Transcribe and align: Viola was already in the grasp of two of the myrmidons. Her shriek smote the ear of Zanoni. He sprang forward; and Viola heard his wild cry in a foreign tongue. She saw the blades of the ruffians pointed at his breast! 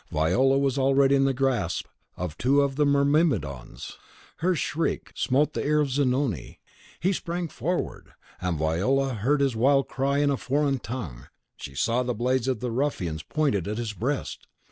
Viola 0.09 0.57
was 0.57 0.79
already 0.79 1.13
in 1.13 1.25
the 1.25 1.31
grasp 1.31 1.85
of 2.17 2.35
two 2.39 2.61
of 2.61 2.75
the 2.75 2.87
myrmidons. 2.87 3.99
Her 4.37 4.55
shriek 4.55 5.11
smote 5.13 5.53
the 5.53 5.63
ear 5.63 5.79
of 5.79 5.91
Zanoni. 5.91 6.57
He 6.99 7.13
sprang 7.13 7.47
forward; 7.47 8.13
and 8.41 8.57
Viola 8.57 9.13
heard 9.13 9.41
his 9.41 9.55
wild 9.55 9.87
cry 9.87 10.17
in 10.17 10.31
a 10.31 10.37
foreign 10.37 10.79
tongue. 10.79 11.27
She 11.55 11.75
saw 11.75 12.01
the 12.01 12.15
blades 12.15 12.47
of 12.47 12.61
the 12.61 12.71
ruffians 12.71 13.21
pointed 13.21 13.67
at 13.67 13.77
his 13.77 13.93
breast! 13.93 14.47